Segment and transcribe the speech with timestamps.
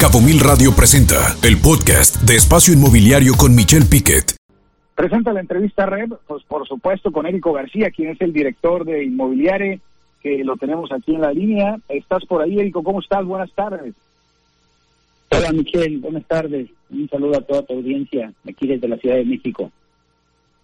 [0.00, 4.34] Cabo Mil Radio presenta el podcast de Espacio Inmobiliario con Michelle Piquet.
[4.94, 9.04] Presenta la entrevista Red, pues por supuesto con Érico García, quien es el director de
[9.04, 9.80] Inmobiliare,
[10.22, 11.76] que lo tenemos aquí en la línea.
[11.90, 12.82] ¿Estás por ahí, Érico?
[12.82, 13.26] ¿Cómo estás?
[13.26, 13.94] Buenas tardes.
[15.32, 16.70] Hola Michelle, buenas tardes.
[16.88, 19.70] Un saludo a toda tu audiencia aquí desde la Ciudad de México.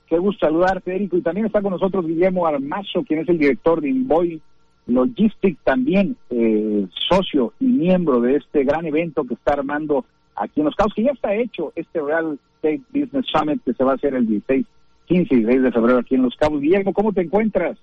[0.08, 1.18] Qué gusto saludarte, Érico.
[1.18, 4.40] Y también está con nosotros Guillermo Armazo, quien es el director de Invoy
[4.86, 10.04] Logistic, también eh, socio y miembro de este gran evento que está armando
[10.36, 13.84] aquí en Los Cabos, que ya está hecho este Real Estate Business Summit que se
[13.84, 14.64] va a hacer el 16,
[15.06, 16.60] 15 y 16 de febrero aquí en Los Cabos.
[16.60, 17.78] Guillermo, ¿cómo te encuentras?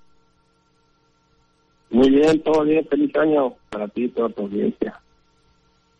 [1.89, 2.85] Muy bien, todo bien.
[2.89, 4.99] Feliz año para ti y toda tu audiencia.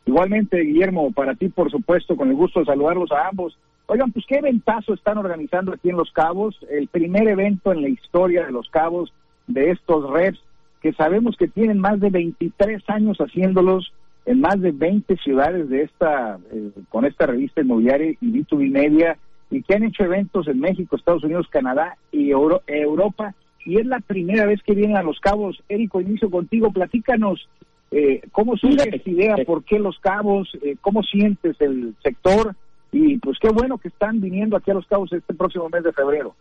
[0.05, 3.57] Igualmente, Guillermo, para ti, por supuesto, con el gusto de saludarlos a ambos.
[3.85, 7.89] Oigan, pues qué eventazo están organizando aquí en Los Cabos, el primer evento en la
[7.89, 9.13] historia de Los Cabos
[9.47, 10.41] de estos reps
[10.83, 13.93] que sabemos que tienen más de 23 años haciéndolos
[14.25, 19.17] en más de 20 ciudades de esta eh, con esta revista inmobiliaria y B2B Media
[19.49, 23.33] y que han hecho eventos en México, Estados Unidos, Canadá y Europa.
[23.65, 25.63] Y es la primera vez que vienen a Los Cabos.
[25.69, 27.47] Érico, inicio contigo, platícanos
[27.91, 32.55] eh, cómo surge esta idea, por qué Los Cabos, eh, cómo sientes el sector
[32.91, 35.93] y pues qué bueno que están viniendo aquí a Los Cabos este próximo mes de
[35.93, 36.35] febrero.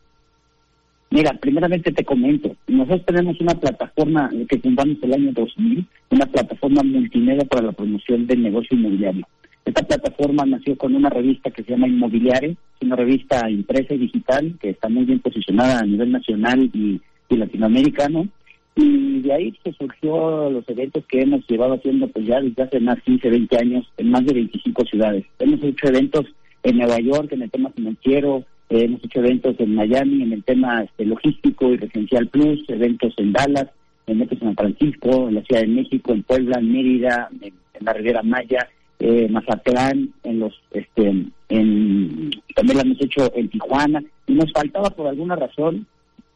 [1.12, 6.82] Mira, primeramente te comento, nosotros tenemos una plataforma que fundamos el año 2000, una plataforma
[6.82, 9.26] multimedia para la promoción del negocio inmobiliario.
[9.62, 14.54] Esta plataforma nació con una revista que se llama Inmobiliare, una revista impresa y digital
[14.58, 18.26] que está muy bien posicionada a nivel nacional y, latinoamericano.
[18.74, 22.80] Y de ahí se surgió los eventos que hemos llevado haciendo pues ya desde hace
[22.80, 25.26] más 15, 20 años en más de 25 ciudades.
[25.38, 26.24] Hemos hecho eventos
[26.62, 28.44] en Nueva York en el tema financiero,
[28.80, 33.32] hemos hecho eventos en Miami en el tema este, logístico y residencial plus, eventos en
[33.32, 33.68] Dallas,
[34.06, 38.22] en San Francisco, en la Ciudad de México, en Puebla, en Mérida, en, la Riviera
[38.22, 41.08] Maya, eh, Mazatlán, en los, este,
[41.48, 45.86] en, también lo hemos hecho en Tijuana, y nos faltaba por alguna razón,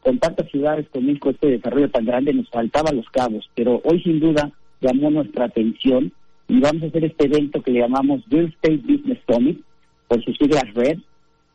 [0.01, 4.01] con tantas ciudades con México, este desarrollo tan grande, nos faltaba los cabos, pero hoy
[4.03, 6.11] sin duda llamó nuestra atención
[6.47, 9.61] y vamos a hacer este evento que le llamamos Real Estate Business Summit,
[10.07, 10.99] por sus siglas RED,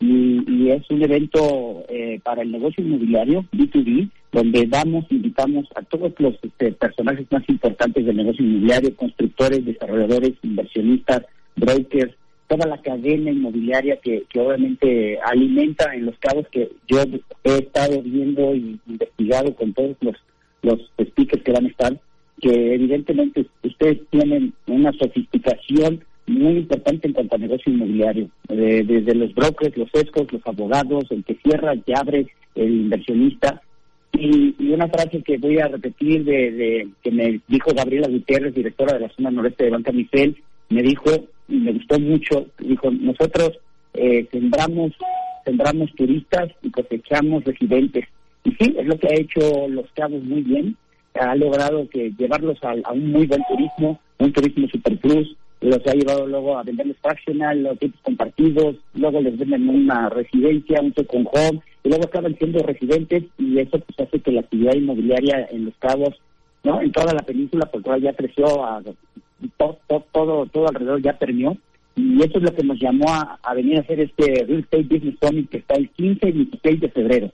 [0.02, 6.12] y, es un evento eh, para el negocio inmobiliario, B2B, donde damos, invitamos a todos
[6.18, 11.22] los este, personajes más importantes del negocio inmobiliario, constructores, desarrolladores, inversionistas,
[11.54, 12.14] brokers,
[12.48, 16.98] toda la cadena inmobiliaria que, que obviamente alimenta en los cabos que yo
[17.44, 20.16] he estado viendo y investigado con todos los,
[20.62, 22.00] los speakers que van a estar,
[22.40, 29.34] que evidentemente ustedes tienen una sofisticación muy importante en cuanto a negocio inmobiliario, desde los
[29.34, 33.60] brokers, los escos, los abogados, el que cierra, el que abre, el inversionista.
[34.12, 39.00] Y, una frase que voy a repetir de, que me dijo Gabriela Gutiérrez, directora de
[39.00, 40.37] la zona noreste de Banca Mifel,
[40.71, 41.11] me dijo,
[41.49, 43.59] y me gustó mucho, dijo, nosotros
[43.94, 44.93] eh, sembramos,
[45.44, 48.06] sembramos turistas y cosechamos residentes.
[48.44, 50.77] Y sí, es lo que ha hecho Los Cabos muy bien,
[51.15, 55.87] ha logrado que llevarlos a, a un muy buen turismo, un turismo super plus, los
[55.87, 60.93] ha llevado luego a venderles fractional, los tipos compartidos, luego les venden una residencia, un
[60.93, 65.47] second home, y luego acaban siendo residentes y eso pues hace que la actividad inmobiliaria
[65.50, 66.21] en Los Cabos,
[66.65, 66.81] ¿no?
[66.81, 68.83] En toda la península, por cual ya creció, a,
[69.56, 69.78] todo,
[70.12, 71.56] todo, todo, alrededor ya terminó,
[71.94, 75.17] y eso es lo que nos llamó a, venir a hacer este Real Estate Business
[75.21, 77.31] Summit que está el 15 y 16 de febrero.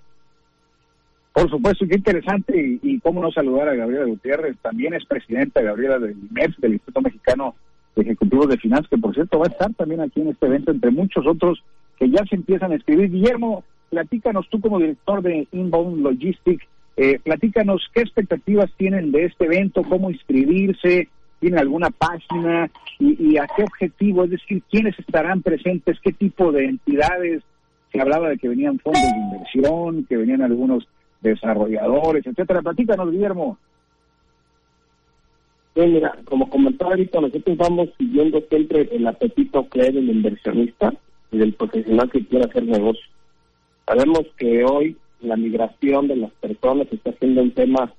[1.33, 5.99] Por supuesto, qué interesante, y, cómo no saludar a Gabriela Gutiérrez, también es presidenta Gabriela
[5.99, 7.55] del IMEX, del Instituto Mexicano
[7.99, 10.91] ejecutivos de finanzas, que por cierto va a estar también aquí en este evento, entre
[10.91, 11.63] muchos otros
[11.99, 13.11] que ya se empiezan a escribir.
[13.11, 16.65] Guillermo, platícanos tú como director de Inbound Logistics,
[16.97, 21.09] eh, platícanos qué expectativas tienen de este evento, cómo inscribirse,
[21.41, 26.65] tiene alguna página y, a qué objetivo, es decir, quiénes estarán presentes, qué tipo de
[26.65, 27.43] entidades.
[27.93, 30.89] Se hablaba de que venían fondos de inversión, que venían algunos
[31.21, 32.63] desarrolladores, etcétera.
[32.63, 33.59] Platícanos, Guillermo
[35.75, 40.93] mira, como comentaba ahorita, nosotros vamos siguiendo siempre el apetito que hay del inversionista
[41.31, 43.05] y del profesional que quiere hacer negocio.
[43.87, 47.93] Sabemos que hoy la migración de las personas está siendo un tema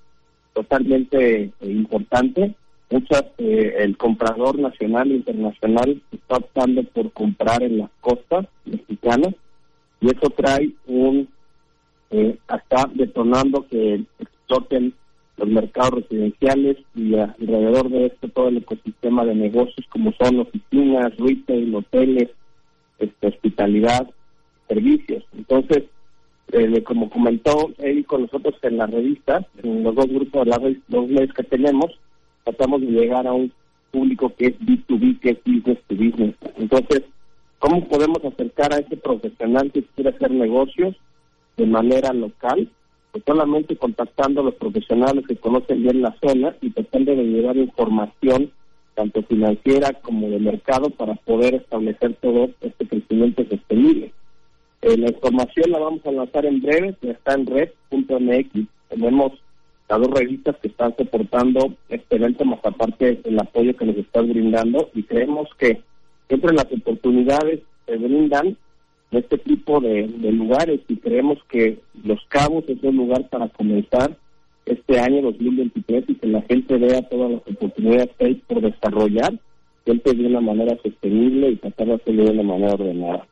[0.54, 2.56] totalmente eh, importante.
[2.90, 9.36] Muchas, eh, el comprador nacional e internacional está optando por comprar en las costas mexicanas
[10.02, 11.28] y eso trae un,
[12.12, 12.38] eh,
[12.96, 14.94] detonando que exploten
[15.40, 21.16] los mercados residenciales y alrededor de esto todo el ecosistema de negocios como son oficinas,
[21.18, 22.30] retail, hoteles,
[23.00, 24.10] este, hospitalidad,
[24.68, 25.24] servicios.
[25.38, 25.86] Entonces,
[26.52, 31.08] eh, como comentó él con nosotros en la revista, en los dos grupos, las dos
[31.08, 31.98] medios que tenemos,
[32.44, 33.52] tratamos de llegar a un
[33.92, 36.36] público que es B2B, que es business to business.
[36.58, 37.04] Entonces,
[37.60, 40.96] ¿cómo podemos acercar a ese profesional que quiere hacer negocios
[41.56, 42.70] de manera local?
[43.26, 48.52] Solamente contactando a los profesionales que conocen bien la zona y tratando de llevar información
[49.00, 54.12] tanto financiera como de mercado para poder establecer todo este crecimiento sostenible.
[54.82, 58.68] Eh, la información la vamos a lanzar en breve, ya está en red.mx.
[58.90, 59.32] Tenemos
[59.90, 64.30] las dos revistas que están soportando este evento, más aparte el apoyo que nos están
[64.30, 65.82] brindando, y creemos que
[66.28, 68.58] siempre las oportunidades se brindan
[69.12, 74.16] de este tipo de, lugares y creemos que Los Cabos es un lugar para comenzar
[74.66, 79.34] este año 2023 y que la gente vea todas las oportunidades que hay por desarrollar,
[79.84, 83.28] siempre de una manera sostenible y tratar de hacerlo de una manera ordenada.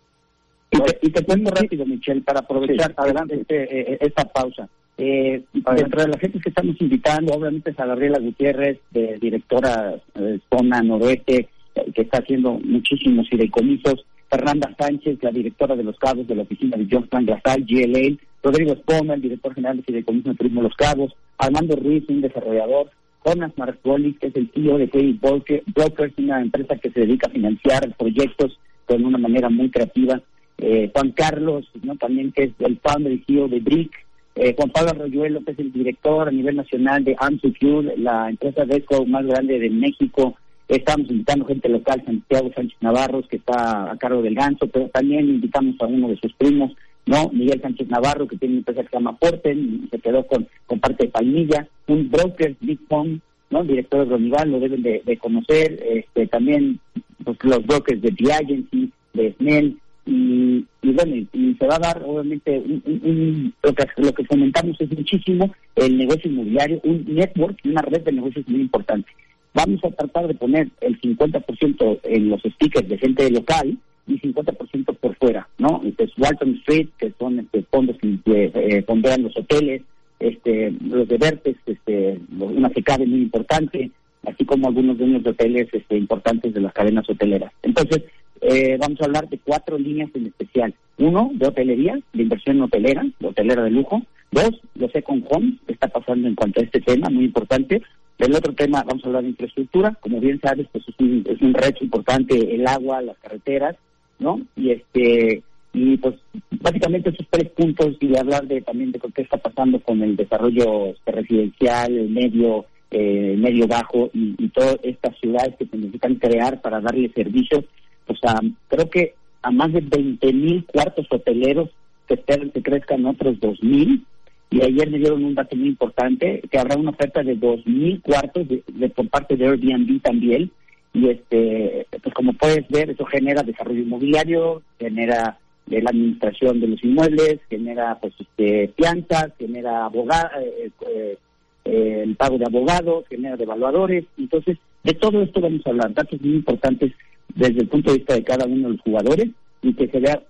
[1.02, 4.68] Y te, cuento rápido, Michelle, para aprovechar adelante este, eh, eh, esta pausa.
[4.98, 9.96] Eh, dentro de la gente que estamos invitando, obviamente es a Gabriela Gutiérrez, de directora
[10.16, 11.48] eh, Zona Noroeste,
[11.94, 14.06] que está haciendo muchísimos fideicomisos.
[14.30, 18.18] Fernanda Sánchez, la directora de los cabos de la oficina de John Glasal, GLA.
[18.44, 21.14] Rodrigo Espoma, el director general de Fideicomiso de Turismo Los Cabos.
[21.38, 22.92] Armando Ruiz, un desarrollador.
[23.26, 27.32] Jonas Marcolis, que es el CEO de Credit Brokers, una empresa que se dedica a
[27.32, 28.58] financiar proyectos
[28.88, 30.22] de una manera muy creativa
[30.58, 31.96] eh, Juan Carlos, ¿no?
[31.98, 33.92] también que es el founder y CEO de BRIC,
[34.36, 38.66] eh, Juan Pablo Arroyuelo, que es el director a nivel nacional de AmSecure, la empresa
[38.66, 40.36] de eco más grande de México.
[40.68, 45.30] Estamos invitando gente local, Santiago Sánchez Navarro, que está a cargo del ganso, pero también
[45.30, 46.74] invitamos a uno de sus primos,
[47.06, 47.30] ¿no?
[47.30, 50.48] Miguel Sánchez Navarro, que tiene una empresa que se llama Porten, se quedó con,
[50.80, 53.20] parte de Palmilla, un broker, Big Pong,
[53.50, 53.64] ¿no?
[53.64, 56.80] Director de Ronival, lo deben de, conocer, este, también
[57.24, 62.04] pues, los brokers de The Agency, de Snell, y, bueno, y se va a dar
[62.06, 67.82] obviamente un, lo, que, lo que comentamos es muchísimo el negocio inmobiliario, un network, una
[67.82, 69.10] red de negocios muy importante.
[69.58, 73.76] Vamos a tratar de poner el 50% en los stickers de gente local
[74.06, 75.82] y 50% por fuera, ¿no?
[75.84, 79.82] Entonces, Walton Street, que son este, fondos que eh, fondean los hoteles,
[80.20, 83.90] este, los de Vertex, este, una secade muy importante,
[84.28, 87.52] así como algunos de hoteles este, importantes de las cadenas hoteleras.
[87.64, 88.04] Entonces,
[88.42, 90.76] eh, vamos a hablar de cuatro líneas en especial.
[91.00, 94.04] Uno, de hotelería, de inversión hotelera, de hotelera de lujo.
[94.32, 97.82] Dos, los Econ Homes, que está pasando en cuanto a este tema, muy importante.
[98.18, 99.96] El otro tema, vamos a hablar de infraestructura.
[100.00, 103.76] Como bien sabes, pues es un, es un reto importante el agua, las carreteras,
[104.20, 104.42] ¿no?
[104.56, 105.44] Y este
[105.74, 106.16] y pues
[106.50, 110.88] básicamente esos tres puntos y hablar de también de qué está pasando con el desarrollo
[110.88, 116.16] este, residencial, el medio eh, medio bajo y, y todas estas ciudades que se necesitan
[116.16, 117.66] crear para darle servicios
[118.08, 121.70] o sea, creo que a más de 20 mil cuartos hoteleros
[122.08, 124.06] que esperan que crezcan otros 2 mil.
[124.50, 128.02] Y ayer me dieron un dato muy importante, que habrá una oferta de 2 mil
[128.02, 130.52] cuartos de, por parte de Airbnb también.
[130.94, 136.68] Y este, pues como puedes ver, eso genera desarrollo inmobiliario, genera de la administración de
[136.68, 141.18] los inmuebles, genera pues este, fianzas, genera abogado, eh, eh,
[141.66, 144.06] eh, el pago de abogados, genera de evaluadores.
[144.18, 146.94] Entonces, de todo esto vamos a hablar, datos muy importantes
[147.36, 149.28] desde el punto de vista de cada uno de los jugadores
[149.62, 150.22] y que se vea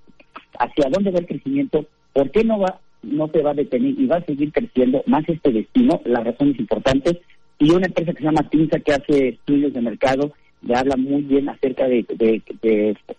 [0.59, 4.05] hacia dónde va el crecimiento, por qué no va no se va a detener y
[4.05, 7.17] va a seguir creciendo más este destino, las razones importantes,
[7.59, 11.21] y una empresa que se llama Tinsa que hace estudios de mercado, le habla muy
[11.21, 12.05] bien acerca de,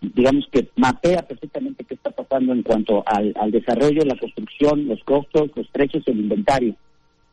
[0.01, 5.51] digamos que mapea perfectamente qué está pasando en cuanto al, desarrollo, la construcción, los costos,
[5.55, 6.75] los precios, el inventario.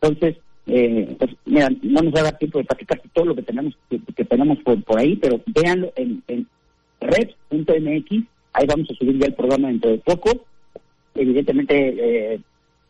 [0.02, 0.38] Entonces,
[0.68, 3.78] eh, pues mira, no nos va a dar tiempo de platicar todo lo que tenemos
[3.90, 6.48] que, tenemos por, por ahí, pero véanlo en, en
[7.02, 8.24] red.mx,
[8.54, 10.46] ahí vamos a subir ya el programa dentro de poco.
[11.16, 12.40] Evidentemente, eh,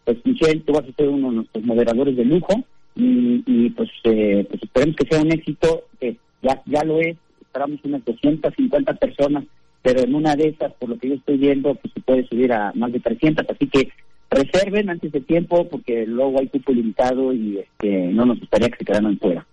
[0.04, 2.64] pues Michelle, tú vas a ser uno de nuestros moderadores de lujo
[2.96, 7.80] y, pues, eh, pues esperemos que sea un éxito, que ya, ya lo es, esperamos
[7.84, 9.44] unas 250 personas,
[9.82, 12.54] pero en una de esas, por lo que yo estoy viendo, pues se puede subir
[12.54, 13.90] a más de 300, así que
[14.30, 18.78] reserven antes de tiempo porque luego hay cupo limitado y este, no nos gustaría que
[18.78, 19.46] se quedaran fuera.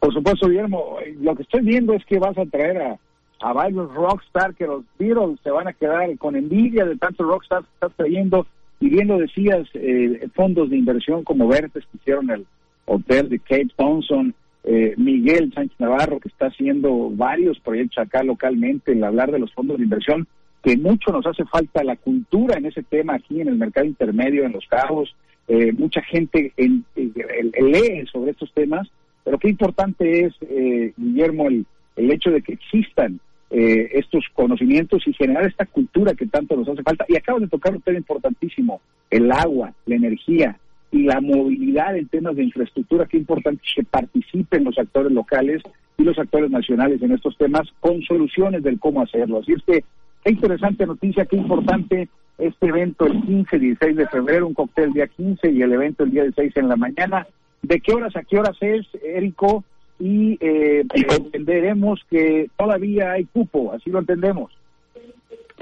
[0.00, 2.98] Por supuesto, Guillermo, lo que estoy viendo es que vas a traer a,
[3.42, 7.66] a varios rockstar que los Beatles se van a quedar con envidia de tantos rockstars
[7.66, 8.46] que estás trayendo
[8.80, 12.46] y viendo decías eh, fondos de inversión como Vertes que hicieron el
[12.84, 14.34] hotel de Kate Thompson,
[14.64, 19.52] eh, Miguel Sánchez Navarro que está haciendo varios proyectos acá localmente, el hablar de los
[19.52, 20.26] fondos de inversión
[20.62, 24.44] que mucho nos hace falta la cultura en ese tema aquí en el mercado intermedio,
[24.44, 25.14] en los carros.
[25.48, 28.88] Eh, mucha gente en, lee sobre estos temas,
[29.24, 33.18] pero qué importante es, eh, Guillermo, el, el hecho de que existan
[33.54, 37.04] eh, estos conocimientos y generar esta cultura que tanto nos hace falta.
[37.06, 38.80] Y acabo de tocar un tema importantísimo,
[39.10, 40.58] el agua, la energía
[40.90, 45.62] y la movilidad en temas de infraestructura, qué importante que participen los actores locales
[45.98, 49.40] y los actores nacionales en estos temas con soluciones del cómo hacerlo.
[49.40, 49.84] Así es que
[50.24, 54.84] qué interesante noticia, qué importante este evento el 15 y 16 de febrero, un cóctel
[54.84, 57.26] el día 15 y el evento el día 16 en la mañana.
[57.60, 59.62] ¿De qué horas a qué horas es, Érico?
[60.02, 64.50] Y eh, entenderemos que todavía hay cupo, así lo entendemos.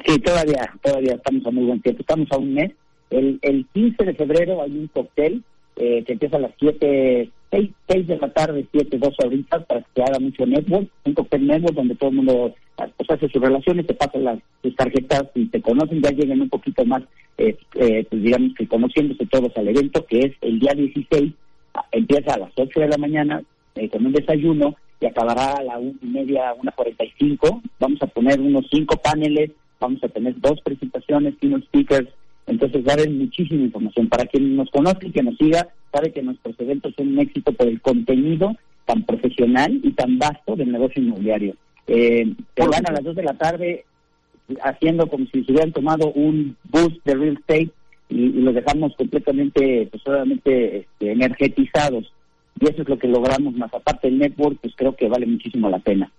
[0.06, 2.72] Sí, todavía, todavía estamos a muy buen tiempo, estamos a un mes.
[3.10, 5.42] El, el 15 de febrero hay un cóctel
[5.76, 10.02] eh, que empieza a las 7, 6, de la tarde, 7, 12 horitas para que
[10.02, 12.54] haga mucho network, un cóctel network donde todo el mundo
[12.96, 16.48] pues, hace sus relaciones, te pasan las sus tarjetas y te conocen, ya lleguen un
[16.48, 17.02] poquito más,
[17.36, 21.30] eh, eh, pues digamos que conociéndose todos al evento, que es el día 16,
[21.92, 23.42] empieza a las 8 de la mañana
[23.80, 27.62] eh, con un desayuno y acabará a la una y media, una 45.
[27.78, 32.08] Vamos a poner unos cinco paneles, vamos a tener dos presentaciones, unos speakers,
[32.46, 34.08] entonces va a haber muchísima información.
[34.08, 37.52] Para quien nos conoce y que nos siga, sabe que nuestros eventos son un éxito
[37.52, 41.54] por el contenido tan profesional y tan vasto del negocio inmobiliario.
[41.86, 43.84] Eh, van a las 2 de la tarde
[44.62, 47.70] haciendo como si se hubieran tomado un bus de real estate
[48.08, 52.12] y, los dejamos completamente, pues obviamente, este, energetizados.
[52.60, 55.68] Y eso es lo que logramos, más aparte del network, pues creo que vale muchísimo
[55.70, 56.10] la pena.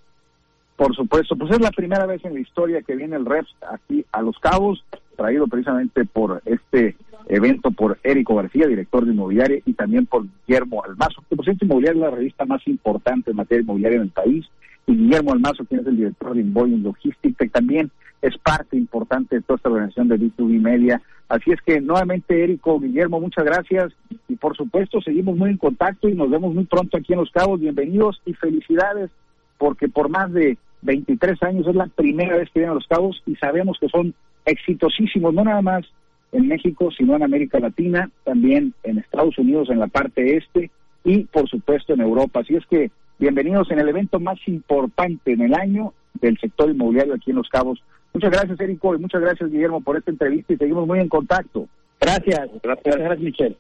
[0.75, 4.03] Por supuesto, pues es la primera vez en la historia que viene el REPS aquí
[4.11, 4.83] a Los Cabos,
[5.15, 6.95] traído precisamente por este
[7.27, 11.65] evento por Érico García, director de Inmobiliaria, y también por Guillermo Almazo, que por cierto
[11.65, 14.45] Inmobiliaria es la revista más importante en materia inmobiliaria en el país,
[14.87, 17.91] y Guillermo Almazo, quien es el director de Invoying Logistics, que también
[18.21, 21.01] es parte importante de toda esta organización de B2B Media.
[21.27, 23.93] Así es que nuevamente, Érico, Guillermo, muchas gracias,
[24.27, 27.31] y por supuesto seguimos muy en contacto y nos vemos muy pronto aquí en Los
[27.31, 27.59] Cabos.
[27.59, 29.09] Bienvenidos y felicidades,
[29.57, 33.21] porque por más de 23 años, es la primera vez que vienen a Los Cabos
[33.25, 34.13] y sabemos que son
[34.45, 35.85] exitosísimos, no nada más
[36.31, 40.71] en México, sino en América Latina, también en Estados Unidos, en la parte este
[41.03, 42.39] y por supuesto en Europa.
[42.41, 47.13] Así es que bienvenidos en el evento más importante en el año del sector inmobiliario
[47.13, 47.83] aquí en Los Cabos.
[48.13, 51.67] Muchas gracias, Érico, y muchas gracias, Guillermo, por esta entrevista y seguimos muy en contacto.
[51.99, 53.57] Gracias, gracias, gracias Michelle.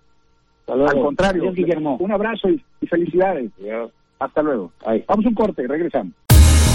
[0.67, 1.97] Al contrario, Guillermo.
[1.99, 3.51] Un abrazo y, felicidades.
[4.19, 4.71] Hasta luego.
[5.07, 6.13] Vamos un corte, regresamos.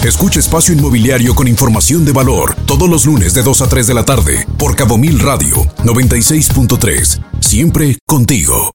[0.05, 3.95] Escucha Espacio Inmobiliario con información de valor todos los lunes de 2 a 3 de
[3.95, 7.41] la tarde por Cabo Mil Radio 96.3.
[7.41, 8.71] Siempre contigo.